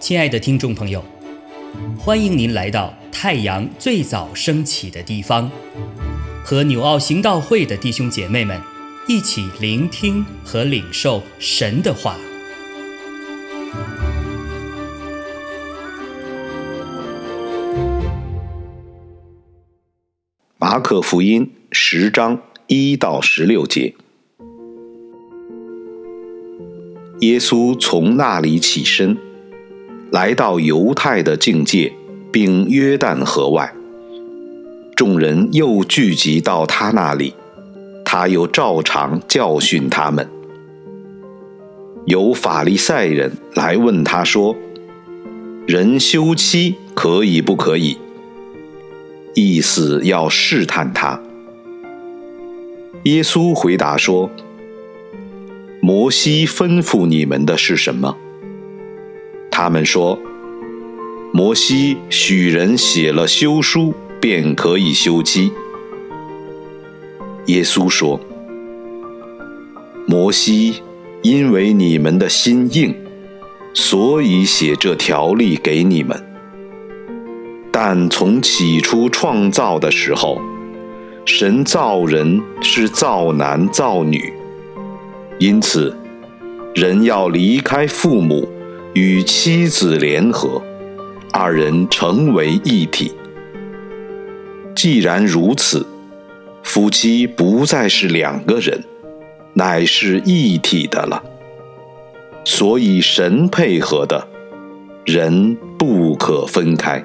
[0.00, 1.04] 亲爱的听众朋友，
[1.96, 5.48] 欢迎您来到太阳最早升起的地方，
[6.44, 8.60] 和纽奥行道会的弟兄姐妹们
[9.06, 12.16] 一起聆听和领受神的话。
[20.58, 23.94] 马可福音十章一到十六节，
[27.20, 29.16] 耶稣从那里起身。
[30.10, 31.92] 来到犹太的境界，
[32.32, 33.72] 并约旦河外，
[34.96, 37.32] 众人又聚集到他那里，
[38.04, 40.28] 他又照常教训他们。
[42.06, 44.56] 有法利赛人来问他说
[45.68, 47.96] ：“人休妻可以不可以？”
[49.34, 51.22] 意思要试探他。
[53.04, 54.28] 耶稣回答说
[55.80, 58.16] ：“摩西吩咐你们的是什么？”
[59.50, 60.18] 他们说
[61.32, 65.52] ：“摩西许人写了休书，便可以休妻。”
[67.46, 68.20] 耶稣说
[70.06, 70.82] ：“摩西
[71.22, 72.94] 因为你们的心硬，
[73.74, 76.22] 所以写这条例给你们。
[77.72, 80.40] 但从起初创造的时候，
[81.24, 84.32] 神造人是造男造女，
[85.40, 85.92] 因此
[86.72, 88.48] 人要离开父母。”
[88.92, 90.60] 与妻子联合，
[91.32, 93.12] 二人成为一体。
[94.74, 95.86] 既然如此，
[96.64, 98.82] 夫妻不再是两个人，
[99.54, 101.22] 乃是一体的了。
[102.44, 104.26] 所以神配合的，
[105.06, 107.04] 人不可分开。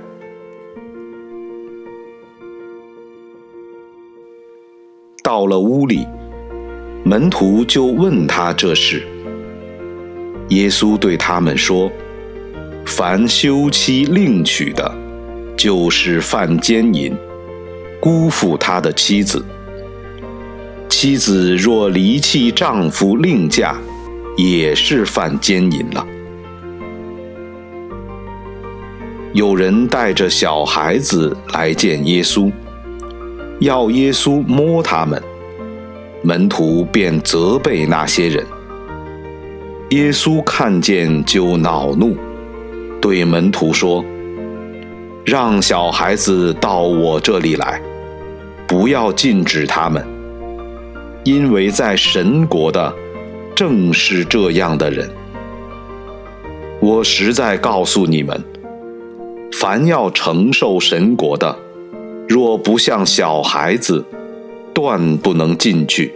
[5.22, 6.08] 到了屋里，
[7.08, 9.04] 门徒就问他这事。
[10.50, 11.92] 耶稣对他们说
[12.84, 14.92] ：“凡休妻另娶的，
[15.56, 17.16] 就是犯奸淫，
[18.00, 19.46] 辜负他的妻子。
[20.90, 23.76] 妻子若离弃丈夫另嫁，
[24.36, 26.08] 也是犯奸淫了。”
[29.32, 32.52] 有人带着小孩子来见耶稣，
[33.60, 35.22] 要耶稣摸他们，
[36.26, 38.44] 门徒便责备那些人。
[39.92, 42.18] 耶稣看见就恼怒，
[43.00, 44.04] 对门徒说
[45.24, 47.80] ：“让小孩子到我这里来，
[48.66, 50.04] 不要禁止他们，
[51.24, 52.92] 因为在神国的
[53.56, 55.08] 正是这样的人。
[56.80, 58.44] 我实在告诉你们，
[59.54, 61.56] 凡要承受神国的，
[62.28, 64.04] 若不像小孩子，
[64.76, 66.14] 断不能进去。”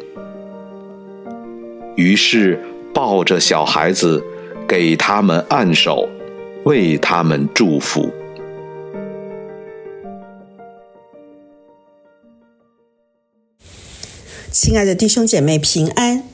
[1.97, 2.59] 于是。
[2.91, 4.21] 抱着小孩子，
[4.67, 6.09] 给他们按手，
[6.65, 8.11] 为他们祝福。
[14.51, 16.28] 亲爱的弟兄姐妹，平安！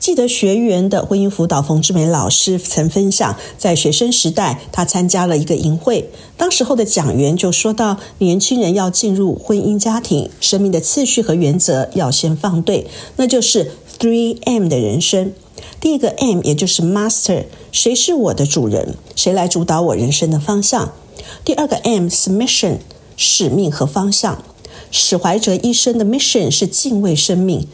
[0.00, 15.34] 记得学员的婚姻辅导冯志美老师曾分享，在学生时代，他参加了一个营会，当时候的讲员就说到，年轻人要进入婚姻家庭，生命的次序和原则要先放对，那就是 Three M 的人生。
[15.78, 18.94] 第一个 M 也就是 Master，谁是我的主人？
[19.14, 20.94] 谁来主导我人生的方向？
[21.44, 22.78] 第二个 M 是 Mission，
[23.18, 24.42] 使命和方向。
[24.90, 27.68] 史怀哲医生的 Mission 是敬畏生命，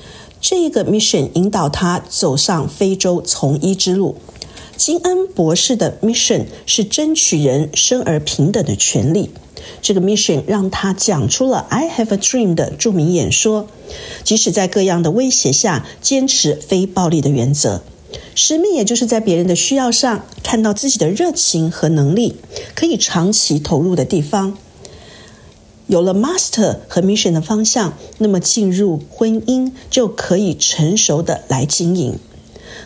[0.49, 4.15] 这个 Mission 引导他走上非洲从医之路。
[4.77, 9.31] 金恩博士的 Mission 是争取人生而平等的权利。
[9.83, 13.67] 这个 mission 让他讲出了 "I have a dream" 的著名演说，
[14.23, 17.83] 即使在各样的威胁下，坚持非暴力的原则。
[18.37, 22.37] 使命也就是在别人的需要上看到自己的热情和能力，
[22.77, 24.57] 可以长期投入的地方。
[25.87, 32.19] 有了 master 和 mission 的方向，那么进入婚姻就可以成熟的来经营。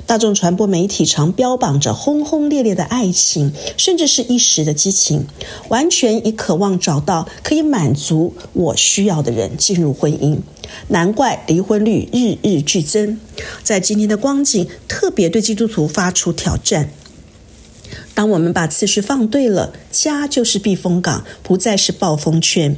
[0.06, 5.26] 大众传播媒体常标榜着轰轰烈烈的爱情，甚至是一时的激情，
[5.69, 10.38] 完全以渴望找到可以满足我需要的人进入婚姻。
[10.88, 13.19] 难怪离婚率日日剧增。
[13.62, 16.90] 在今天的光景，特别对基督徒发出挑战：
[18.14, 22.76] 当我们把次序放对了，家就是避风港，不再是暴风圈，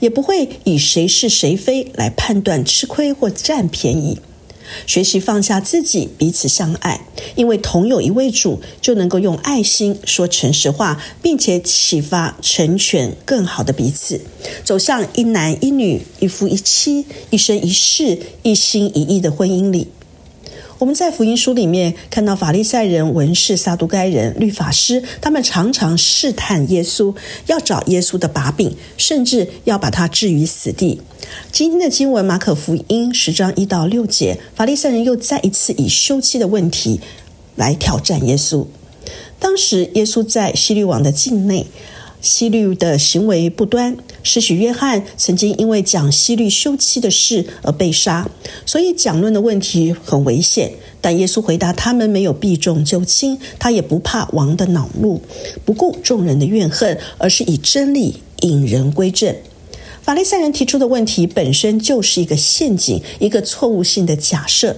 [0.00, 4.18] 也不会以谁是谁非来判断吃亏或占便宜。
[4.86, 7.00] 学习放下自己，彼此相爱，
[7.36, 14.20] 因为同有一位主，就能够用爱心说诚实话，并且启发成全更好的彼此，
[14.64, 19.88] 走向一男一女、一夫一妻、一生一世、一心一意的婚姻里。
[20.78, 27.12] 我们在福音书里面看到法利赛人、文士、撒都该人、律法师，他们常常试探耶稣，
[27.46, 31.00] 要找耶稣的把柄，甚至要把他置于死地。
[31.50, 37.00] 今天的经文马可福音十章一到六节，法利赛人又再一次以休妻的问题
[37.56, 38.64] 来挑战耶稣。
[39.40, 41.66] 当时耶稣在希律王的境内。
[42.20, 48.28] 希律的行为不端，使许约翰曾经因为讲希律休妻的事而被杀，
[48.66, 50.72] 所以讲论的问题很危险。
[51.00, 55.20] 但耶稣回答他们没有避重就轻，他也不怕王的恼怒，
[55.64, 59.34] 不顾众人的怨恨，而是以真理引人归正。
[60.02, 64.74] 法利赛人提出的问题本身就是一个陷阱，一个错误性的假设，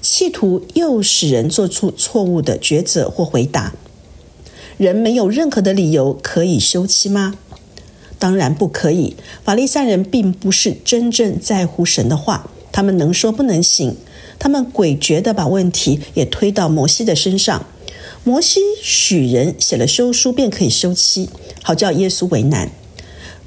[0.00, 3.72] 企图诱使人做出错误的抉择或回答。
[4.76, 7.34] 人没有任何的理由可以休妻吗？
[8.18, 9.16] 当然不可以。
[9.44, 13.96] 法利赛人并不是真正在乎神的话，他们能说不能行。
[14.38, 17.66] 他们诡谲的把问题也推到摩西的身上。
[18.24, 21.28] 摩西许人写了休书便可以休妻，
[21.62, 22.70] 好叫耶稣为难。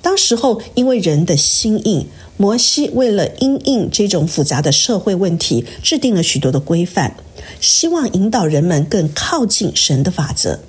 [0.02, 2.08] 当时候因为人的心硬，
[2.38, 7.18] 摩西为了因应这种复杂的社会问题，制定了许多的规范，
[7.60, 10.60] 希望引导人们更靠近神的法则。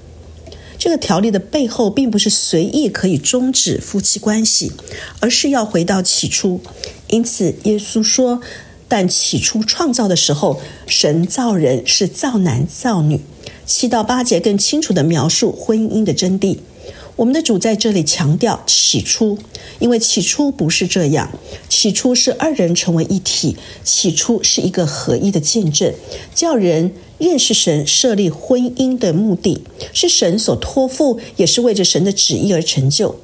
[0.78, 4.72] 这个条例的背后，并不是随意可以终止夫妻关系，
[5.20, 6.60] 而是要回到起初。
[7.08, 8.40] 因此，耶稣说
[8.86, 13.20] ：“但起初创造的时候，神造人是造男造女。”
[13.66, 16.58] 七到八节更清楚的描述婚姻的真谛。
[17.16, 19.36] 我们的主在这里强调起初，
[19.80, 21.30] 因为起初不是这样。
[21.69, 25.92] 起初是二人成为一体，起初是一个合一的见证，
[26.32, 29.62] 叫人认识神设立婚姻的目的
[29.93, 33.17] 是神所托付，也是为着神的旨意而成就。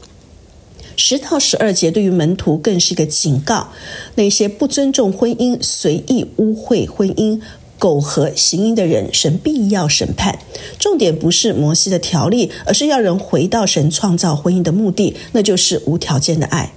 [0.97, 3.69] 十到十二节对于门徒更是一个警告：
[4.15, 7.41] 那些不尊重婚姻、随意污秽婚姻。
[7.77, 10.39] 苟合行淫的人，神必要审判。
[10.79, 16.73] 重点不是摩西的条例，而是要人回到神创造婚姻的目的，那就是无条件的爱。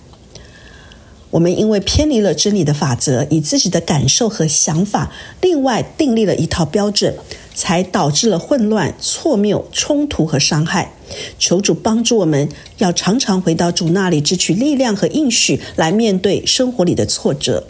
[1.29, 7.13] 我们因为偏离了真理的法则，以自己的感受和想法，另外订立了一套标准，
[7.53, 10.93] 才导致了混乱、错谬、冲突和伤害。
[11.37, 12.47] 求主帮助我们，
[12.77, 17.67] 要常常回到主那里，汲取力量和应许，来面对生活里的挫折。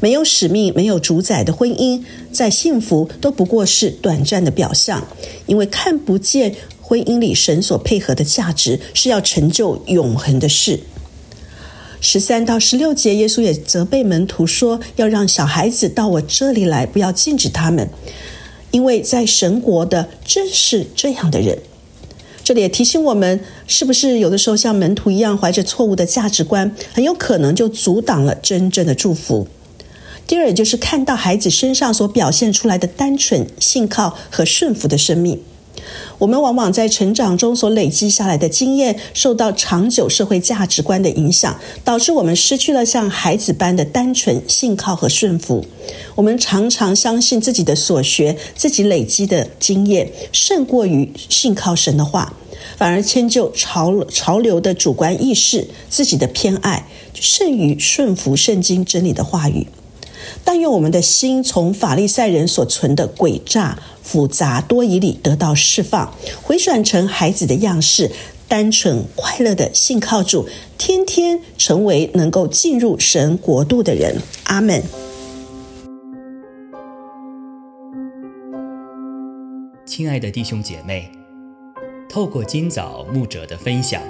[0.00, 5.06] 没有使命、没有主宰的婚姻，在幸福都不过是短暂的表象，
[5.46, 10.80] 因为看不见婚姻里神所配合的价值是要成就永恒的事。
[12.04, 17.88] 十三到十六节，耶稣也责备门徒说：“要让小孩子到我这里来，不要禁止他们，
[18.72, 21.60] 因为在神国的正是这样的人。”
[22.42, 23.38] 这里也提醒我们，
[23.68, 29.46] 是不是有的时候像门徒一样，怀着错误的价值观，很有可能就阻挡了真正的祝福。
[30.26, 35.40] 第二，就是看到孩子身上所表现出来的单纯、信靠和顺服的生命。
[36.18, 45.64] 我们往往在成长中所累积下来的经验，受到长久社会价值观的影响，导致我们失去了像孩子般的单纯、信靠和顺服。
[46.14, 52.34] 我们常常相信自己的所学、自己累积的经验，胜过于信靠神的话，
[52.76, 59.66] 反而迁就潮潮流的主观意识、自己的偏爱，胜于顺服圣经真理的话语。
[60.44, 68.10] 但愿我们的心从法利赛人所存的诡诈、复杂、多疑里得到释放，回转成孩子的样式，
[68.48, 74.16] 单纯快乐的信靠主，天天成为能够进入神国度的人。
[74.44, 74.82] 阿门。
[79.84, 81.10] 亲爱的弟兄姐妹，
[82.08, 84.00] 透过今早牧者的分享，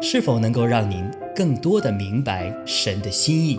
[0.00, 3.58] 是否能够让您更多的明白神的心意？